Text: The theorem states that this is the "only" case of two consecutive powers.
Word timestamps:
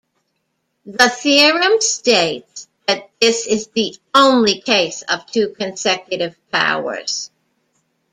The 0.87 1.09
theorem 1.09 1.79
states 1.79 2.67
that 2.87 3.11
this 3.21 3.45
is 3.45 3.67
the 3.67 3.95
"only" 4.15 4.59
case 4.59 5.03
of 5.03 5.27
two 5.27 5.49
consecutive 5.53 6.35
powers. 6.51 7.29